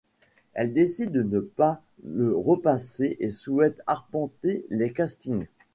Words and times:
Elle 0.55 0.73
décide 0.73 1.11
de 1.11 1.21
ne 1.21 1.39
pas 1.39 1.83
le 2.03 2.35
repasser 2.35 3.17
et 3.19 3.29
souhaite 3.29 3.83
arpenter 3.85 4.65
les 4.71 4.91
castings. 4.91 5.45